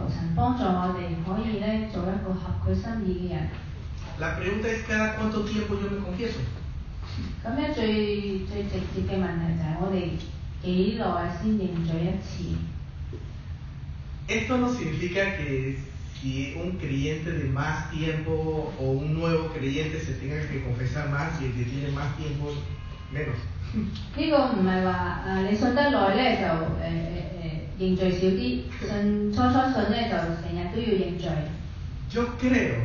[0.00, 3.48] 求神帮助我哋可以咧做一个合佢心意嘅人。
[4.18, 6.40] La pregunta es cada cuánto tiempo yo me confieso.
[7.44, 10.10] 咁咧最最直接嘅问题就系我哋
[10.62, 12.56] 几耐先认罪一次？
[14.28, 15.78] Esto no significa que
[16.20, 21.40] si un creyente de más tiempo o un nuevo creyente se tenga que confesar más
[21.40, 22.50] y el que tiene más tiempo
[23.12, 23.36] menos.
[24.16, 31.28] 呢个唔系话诶你信得耐咧就诶诶诶 认罪少啲，信初初信咧就成日都要认罪。
[32.10, 32.76] Yo creo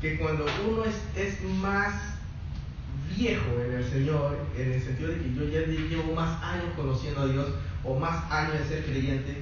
[0.00, 1.92] que cuando uno es, es más
[3.16, 7.20] viejo en el Señor, en el sentido de que yo ya llevo más años conociendo
[7.22, 7.46] a Dios
[7.84, 9.34] o más años de ser creyente,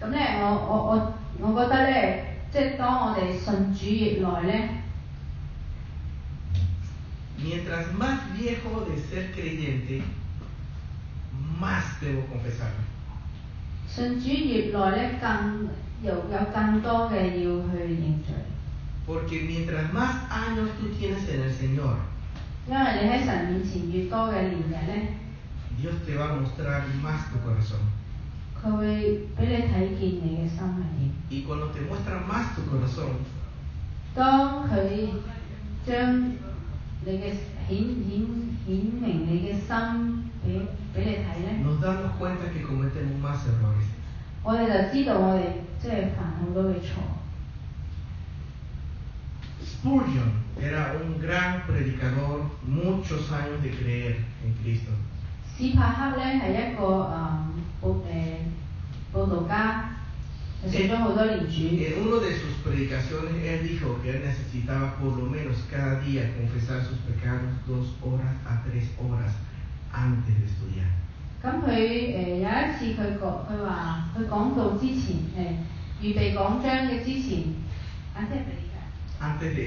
[0.00, 4.68] 咁咧我我我我觉得咧，即系当我哋信主越耐咧，
[7.38, 10.02] mientras más viejo de ser creyente,
[11.60, 12.84] más debo confesarme.
[13.88, 15.68] 信主越耐咧，更
[16.02, 18.34] 有有更多嘅要去认罪，
[19.06, 21.96] Porque mientras más años tú tienes en el Señor,
[22.68, 25.14] 因为你喺神面前越多嘅年日咧，
[25.80, 27.80] Dios te va a mostrar más tu corazón.
[28.62, 31.10] 佢会俾你睇见你嘅心系点。
[31.30, 33.16] Y cuando te muestra más tu corazón,
[34.14, 35.08] 当佢
[35.86, 36.32] 将
[37.04, 37.32] 你嘅
[37.68, 37.78] 显
[38.08, 38.26] 显
[38.66, 40.60] 显明你嘅心俾
[40.94, 43.88] 俾你睇咧， nos damos cuenta que cometemos más errores.
[44.42, 45.42] 我哋就知道我哋
[45.80, 47.00] 即系犯好多嘅错。
[49.62, 54.92] Spurgeon era un gran predicador, muchos años de creer en Cristo.
[55.56, 57.08] 史柏克咧系一个诶
[57.82, 58.23] 报诶报道家，
[60.64, 61.56] 佢信咗好多年主。
[61.80, 66.30] En uno de sus predicaciones, él dijo que él necesitaba por lo menos cada día
[66.36, 69.32] confesar sus pecados dos horas a tres horas
[69.92, 70.90] antes de estudiar.
[71.42, 77.44] 咁佢诶有一次佢讲佢话佢讲道之前诶、预备讲章嘅之前，
[78.14, 78.60] 啊即系
[79.22, 79.64] Antes de,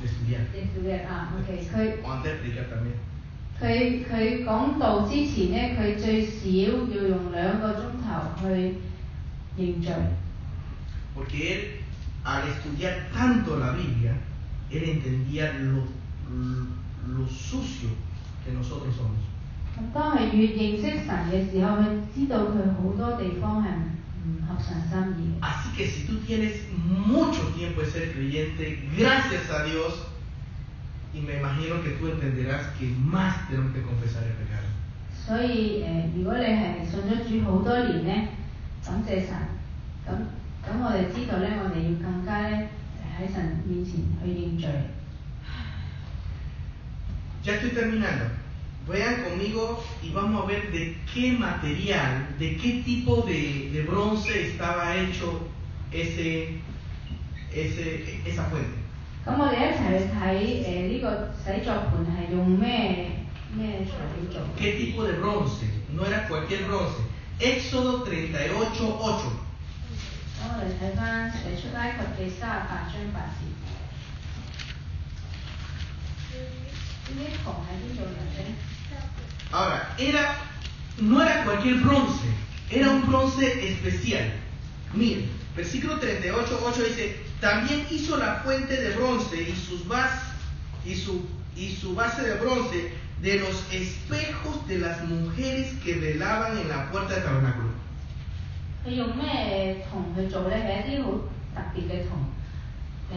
[0.00, 0.40] de estudiar.
[0.84, 2.96] 嘅啊，OK，佢 O antes de predicar también.
[3.60, 8.74] 佢佢讲道之前咧，佢最少要用两个钟头去
[9.58, 9.92] 认罪，
[11.18, 11.60] Porque él,
[12.24, 14.12] al estudiar tanto la Biblia,
[14.70, 15.84] él entendía lo,
[17.06, 17.88] lo sucio
[18.44, 19.20] que nosotros somos.
[19.76, 23.68] 咁当佢越认识神嘅时候，佢知道佢好多地方系
[24.24, 25.40] 唔合神心意嘅。
[25.42, 26.52] Así que si tú tienes
[27.06, 29.94] mucho tiempo de ser creyente, gracias a Dios,
[31.12, 34.68] y me imagino que tú entenderás que más tenemos que confesar el pecado.
[35.26, 38.28] 所以诶、呃如果你系信咗主好多年咧，
[38.84, 39.34] 感谢神，
[40.06, 40.12] 咁
[40.64, 42.68] 咁我哋知道咧，我哋要更加咧
[43.18, 44.68] 喺神面前去认罪。
[47.44, 48.24] Ya estoy terminando.
[48.88, 54.48] Vean conmigo y vamos a ver de qué material, de qué tipo de, de bronce
[54.50, 55.40] estaba hecho
[55.92, 56.60] ese,
[57.52, 58.78] ese, esa fuente.
[59.26, 63.10] 咁我哋一齐去睇诶呢个洗作盘系用咩
[63.56, 64.42] 咩材料做？
[64.58, 65.64] ¿Qué tipo de bronce?
[65.94, 67.00] No era cualquier bronce.
[67.40, 69.22] Éxodo 38, 8.
[69.24, 69.47] 咁
[70.58, 73.40] 我哋睇翻诶出埃及记三十八章八节。
[77.06, 78.54] 呢啲铜喺边度嚟嘅？
[79.52, 80.34] Ahora, era,
[80.98, 82.26] no era cualquier bronce,
[82.70, 84.32] era un bronce especial.
[84.94, 90.10] Miren, versículo 38, 8 dice, también hizo la fuente de bronce y sus bas,
[90.84, 91.24] y su,
[91.56, 92.92] y su base de bronce
[93.22, 97.67] de los espejos de las mujeres que velaban en la puerta del tabernáculo.
[98.86, 100.58] 佢用咩銅去做咧？
[100.58, 101.10] 係一啲好
[101.54, 102.08] 特別嘅銅。
[103.12, 103.16] 誒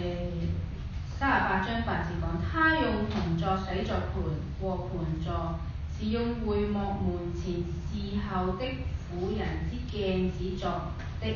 [1.20, 4.24] 三十八章八字講，他用銅作洗作盤
[4.62, 5.60] 和盤座，
[5.98, 8.66] 是用會幕門前侍候的
[9.10, 11.28] 婦人之鏡子作的。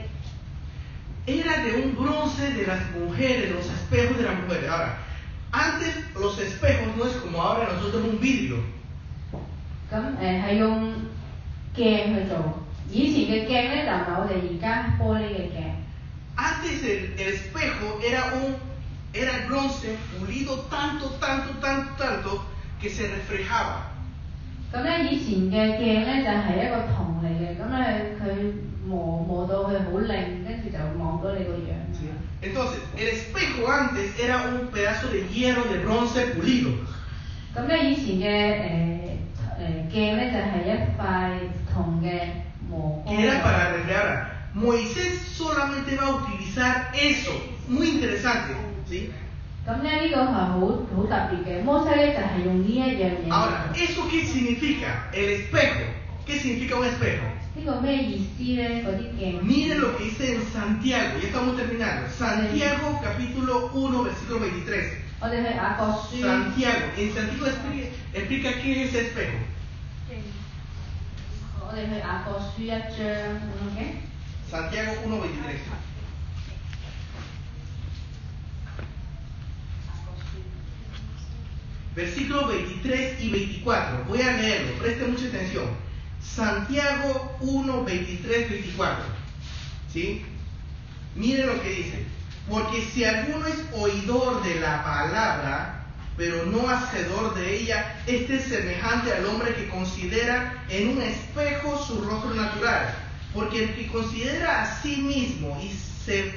[1.25, 4.69] Era de un bronce de las mujeres, los espejos de las mujeres.
[4.69, 4.97] Ahora,
[5.51, 8.57] antes los espejos no es como ahora nosotros un vidrio.
[9.91, 10.93] 咁誒係用
[11.75, 12.61] 鏡去做。
[12.91, 15.81] 以前嘅鏡咧就唔係我哋而家玻璃嘅鏡。
[16.37, 18.55] Antes el, el espejo era un
[19.13, 22.41] era el bronce pulido tanto, tanto, tanto, tanto
[22.81, 23.91] que se reflejaba.
[24.73, 28.53] 咁咧以前嘅鏡咧就係、一個銅嚟嘅，咁咧佢
[28.87, 31.75] 磨磨到佢好靚，跟住就望到你個樣。
[31.91, 32.07] ¿sí?
[32.41, 36.71] Entonces, el espejo antes era un pedazo de hierro de bronce pulido.
[37.53, 38.31] 咁咧以前嘅
[38.61, 39.11] 誒
[39.59, 41.01] 誒鏡咧就係、一塊
[41.75, 42.54] 銅嘅磨光
[43.06, 44.50] que era para arreglar.
[44.54, 47.32] Moisés solamente va a utilizar eso,
[47.68, 48.54] muy interesante.
[48.88, 49.10] ¿sí?
[53.32, 55.10] Ahora, ¿eso qué significa?
[55.12, 55.80] El espejo.
[56.24, 57.24] ¿Qué significa un espejo?
[59.42, 62.08] Miren lo que dice en Santiago, ya estamos terminando.
[62.10, 64.92] Santiago capítulo 1, versículo 23.
[66.20, 69.38] Santiago, en Santiago explica, explica qué es espejo.
[71.65, 72.97] 我哋去雅各书一章，
[73.67, 74.01] OK？
[74.49, 75.59] Santiago 1, 23.
[81.95, 84.05] Versículos 23 y 24.
[84.07, 85.65] Voy a leerlo, preste mucha atención.
[86.21, 89.03] Santiago 1, 23, 24.
[89.91, 90.25] ¿Sí?
[91.15, 92.05] Miren lo que dice.
[92.49, 95.74] Porque si alguno es oidor de la palabra,
[96.16, 101.78] pero no hacedor de ella, este es semejante al hombre que considera en un espejo
[101.84, 102.94] su rostro natural.
[103.34, 105.70] Porque el que considera a sí mismo y
[106.04, 106.32] se,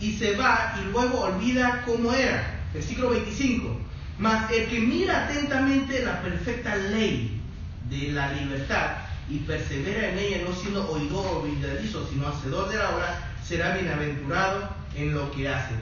[0.00, 2.62] y se va y luego olvida cómo era.
[2.72, 3.80] Versículo 25.
[4.18, 7.40] Mas el que mira atentamente la perfecta ley
[7.88, 8.96] de la libertad
[9.28, 13.76] y persevera en ella, no siendo oidor o olvidadizo, sino hacedor de la obra, será
[13.76, 15.74] bienaventurado en lo que hace.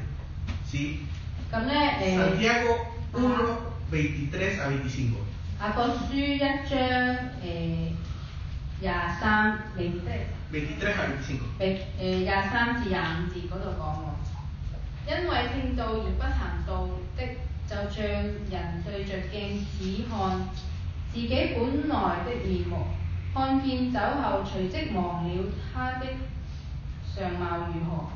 [0.70, 1.06] ¿Sí?
[1.51, 2.19] 咁咧誒。
[2.19, 2.77] Santiago
[3.13, 3.19] 1,
[3.91, 5.13] 23 a 25.
[5.59, 6.77] 雅各書一章
[7.43, 7.91] 誒
[8.79, 10.11] 廿三零即係
[10.51, 11.59] 23 a 25.
[11.59, 16.87] 誒誒廿三至廿五節嗰度講喎，因為聽道而不行道
[17.17, 17.23] 的，
[17.67, 20.47] 就像人對着鏡子看
[21.13, 22.85] 自己本來的面目，
[23.33, 25.43] 看見酒後隨即忘了
[25.73, 26.05] 他的
[27.15, 28.09] 相貌如何。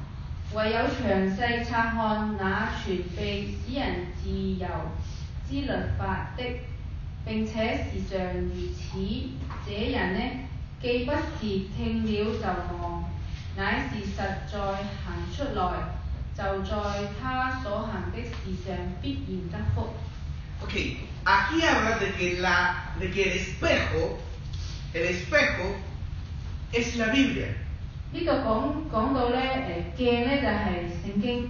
[0.54, 4.30] 唯有詳細察看那全備使人自
[4.60, 4.68] 由
[5.50, 6.44] 之律法的，
[7.26, 9.30] 並且時常如此，
[9.66, 10.20] 這人呢，
[10.82, 11.18] 既不是
[11.78, 13.06] 聽了就忘，
[13.56, 14.58] 乃是實在
[15.06, 15.62] 行出來，
[16.36, 16.74] 就在
[17.22, 18.34] 他所行的事
[18.66, 19.90] 上必然得福。
[20.64, 20.74] Ok,
[21.26, 24.20] aquí habla de que, la, de que el espejo,
[24.94, 25.76] el espejo
[26.72, 27.48] es la Biblia.
[28.14, 31.50] 呢度讲讲到咧诶镜咧就系、圣经，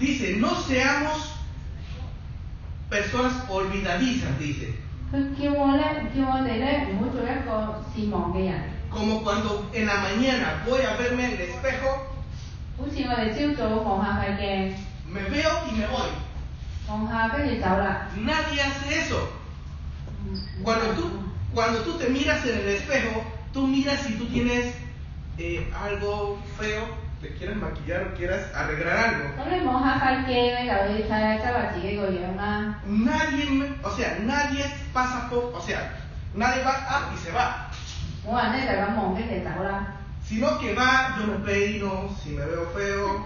[0.00, 1.32] Dice, no seamos
[2.90, 4.72] personas olvidadizas, dice.
[5.12, 5.84] 佢叫我咧
[6.14, 8.60] 叫我哋咧唔好做一个善忘嘅人。
[8.90, 12.06] Como cuando en la mañana voy a verme en el espejo,
[12.76, 14.72] 好似我哋朝早望下块镜，
[15.08, 16.10] me veo y me voy.
[16.88, 18.08] 望下跟住走啦。
[18.16, 19.28] Nadie hace eso.
[20.62, 21.02] Cuando tú,
[21.54, 24.74] cuando tú te miras en el espejo, tú miras si tú tienes
[25.37, 26.87] eh, algo feo,
[27.21, 29.29] te quieras maquillar o quieras arreglar algo.
[29.37, 32.81] No me moja cualquier la voy a echar a caballero y una.
[32.85, 35.95] Nadie, o sea, nadie pasa por, o sea,
[36.35, 37.71] nadie va ah, y se va.
[40.23, 43.25] Sino que va, yo me peino, si me veo feo,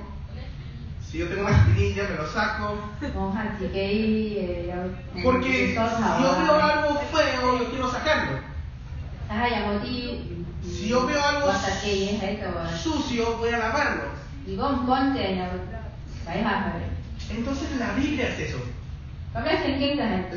[1.10, 2.78] si yo tengo una espinilla me lo saco.
[5.14, 8.40] Eh, Porque si yo veo algo feo, yo quiero sacarlo
[10.88, 11.48] si yo veo algo
[12.78, 14.04] sucio, voy a lavarlo.
[17.30, 18.58] Entonces la Biblia es eso.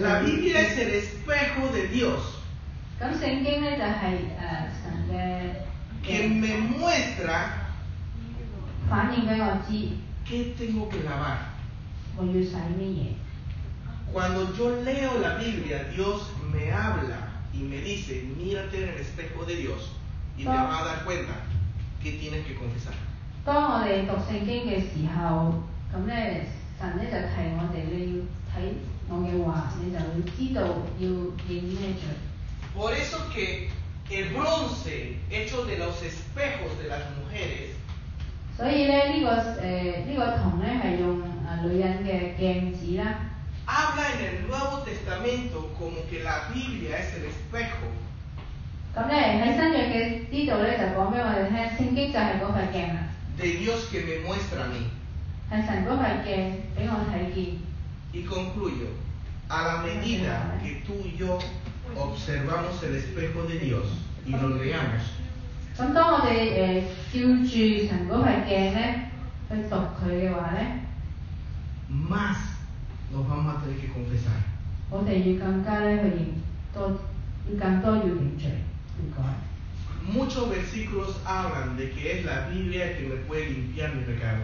[0.00, 2.20] La Biblia es el espejo de Dios.
[6.02, 7.68] Que me muestra
[10.28, 11.38] qué tengo que lavar.
[14.12, 19.44] Cuando yo leo la Biblia, Dios me habla y me dice, mírate en el espejo
[19.44, 19.99] de Dios
[20.39, 21.33] y te vas a dar cuenta
[22.03, 22.93] que tienes que confesar.
[23.45, 25.53] 当我哋读圣经嘅时候，
[25.93, 26.45] 咁咧
[26.79, 28.73] 神咧就提我哋，你要睇
[29.07, 30.61] 我嘅话，你就会知道
[30.99, 31.07] 要
[31.47, 32.09] 认咩罪。
[32.75, 33.69] Por eso que
[34.09, 37.75] el bronce hecho de los espejos de las mujeres
[38.57, 39.29] 所以咧呢、个
[39.61, 43.15] 诶呢、个铜咧系用诶女人嘅镜子啦。
[43.67, 47.87] habla en el Nuevo Testamento como que la Biblia es el espejo
[48.95, 52.99] 咁咧喺新約嘅呢度咧就講俾我哋聽，聖經就係嗰塊鏡啦，
[53.37, 54.87] de Dios que me muestra a mí.
[55.51, 57.59] 係神嗰塊鏡俾我睇見。
[58.13, 58.87] Y concluyo,
[59.49, 61.37] a la medida que tú y yo
[61.97, 63.85] observamos el espejo de Dios
[64.25, 65.03] y lo leamos,
[65.77, 66.81] 咁當我哋誒、
[67.11, 68.99] 照住神嗰塊鏡咧
[69.51, 70.65] 去讀佢嘅話咧，
[71.91, 72.37] más
[73.11, 74.39] nos vamos a tener que confesar.
[74.89, 76.25] 我哋要更加咧去認
[76.73, 76.97] 多，
[77.51, 78.68] 要更多要認罪要改。
[80.12, 84.42] Muchos versículos hablan de que es la Biblia que me puede limpiar mi pecado.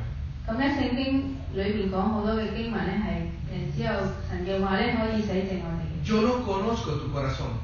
[6.05, 7.59] Yo no conozco tu corazón.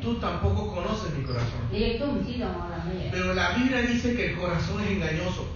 [0.00, 1.60] Tú tampoco conoces mi corazón.
[3.12, 5.46] Pero la Biblia dice que el corazón es engañoso.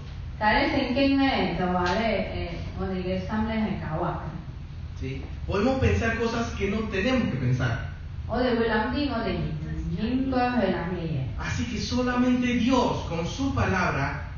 [5.46, 7.89] Podemos pensar cosas que no tenemos que pensar.
[11.38, 14.28] Así que solamente Dios con su palabra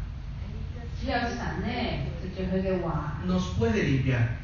[3.26, 4.38] nos puede limpiar,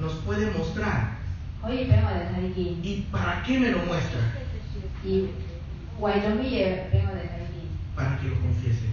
[0.00, 1.18] nos puede mostrar.
[2.82, 4.20] ¿Y para qué me lo muestra?
[7.96, 8.86] Para que lo confiese.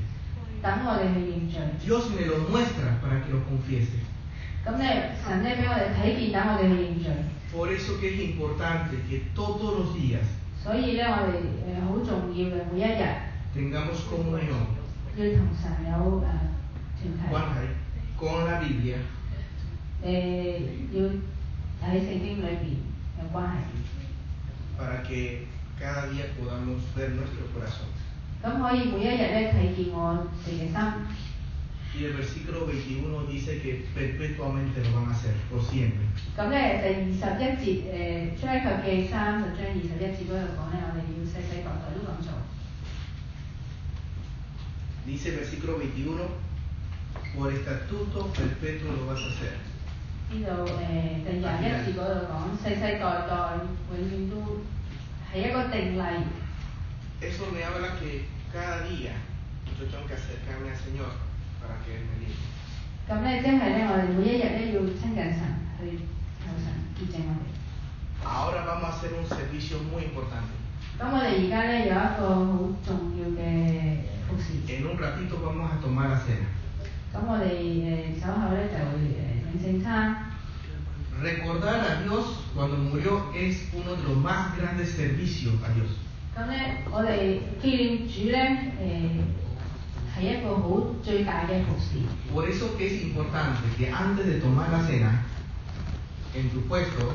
[1.85, 3.99] Dios me lo muestra para que lo confiese.
[7.53, 10.21] Por eso que es importante que todos los días
[13.53, 14.65] tengamos comunión
[18.17, 18.97] con la Biblia.
[24.77, 25.47] Para que
[25.79, 27.87] cada día podamos ver nuestro corazón.
[31.94, 36.06] Y el versículo 21 dice que perpetuamente lo van a hacer, por siempre.
[36.36, 42.30] 咁咧第二十一节诶出埃及记三十章二十一节嗰度讲咧，我哋要世世代代都咁做。
[45.06, 46.28] Dice el versículo 21,
[47.36, 49.58] por estatuto perpetuo lo vas a hacer.
[50.30, 53.34] 呢度诶第廿一节嗰度讲，世世代代
[53.90, 54.62] 永远都
[55.34, 56.24] 系一个定例。
[57.20, 59.12] Eso me habla que cada día
[59.76, 61.10] yo tengo que acercarme al Señor
[61.64, 62.48] para que Él me limpie.
[63.08, 65.40] 咁咧即系咧，我哋每一日咧要亲近神，
[65.80, 65.98] 去
[66.38, 66.66] 求神
[66.96, 67.48] 洁净我哋。
[68.22, 70.52] Ahora vamos a hacer un servicio muy importante.
[70.98, 73.40] 咁我哋而家咧有一个好重要嘅
[74.28, 74.60] 服侍。
[74.68, 76.46] En un ratito vamos a tomar la cena.
[77.12, 77.50] 咁我哋
[78.16, 80.16] 诶稍后咧就会诶领圣餐。
[81.22, 82.24] Recordar a Dios
[82.54, 85.90] cuando murió es uno de los más grandes servicios a Dios.
[86.36, 89.20] 咁咧，我哋纪念主咧诶
[90.16, 92.00] 系一个好最大嘅服侍。
[92.34, 95.22] Por eso que es importante que antes de tomar la cena,
[96.34, 97.14] en tu puesto,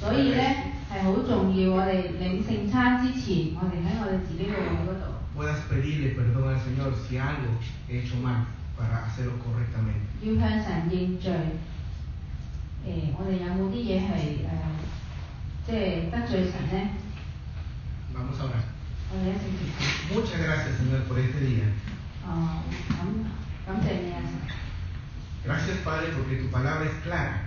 [0.00, 5.04] 所以咧系好重要，我哋领圣餐之前，我哋喺我哋自己嘅位嗰度，
[5.36, 7.54] puedas pedirle perdón al Señor si algo
[7.88, 10.06] he hecho mal para hacerlo correctamente.
[10.22, 11.32] 要向神认罪。
[12.86, 12.88] 诶、
[13.18, 14.48] 我哋有冇啲嘢系诶，
[15.66, 16.88] 即系得罪神咧？
[18.14, 20.14] Vamos 嘅一圣节。
[20.14, 21.64] Muchas gracias, Señor, por este día.
[25.43, 27.41] Gracias Padre porque tu palabra es clara.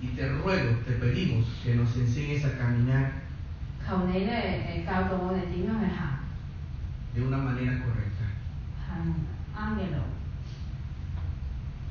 [0.00, 3.12] Y te ruego, te pedimos que nos enseñes a caminar
[7.14, 8.24] de una manera correcta.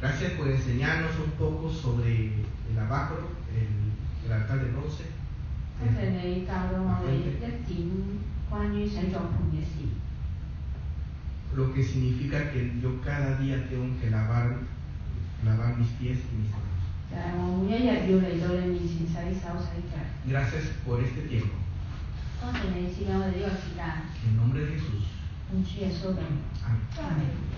[0.02, 2.34] Gracias por enseñarnos un poco sobre
[2.72, 5.06] el abácoro, el, el altar de bronce.
[8.51, 9.87] 关于洗濯盘嘅事，
[11.57, 14.59] Lo que significa que yo cada día tengo que lavar,
[15.45, 16.65] lavar mis pies y mis manos.
[17.09, 19.97] 就系、我每一日要嚟到你面前洗手洗脚。
[20.29, 21.55] Gracias por este tiempo.
[22.41, 25.07] 多谢你赐给我哋呢个时间， En nombre de Jesús.
[25.49, 27.01] 奉主耶稣嘅名， Amén.
[27.01, 27.50] 阿门。